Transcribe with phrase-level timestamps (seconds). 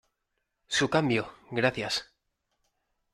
[0.67, 2.11] Su cambio, gracias.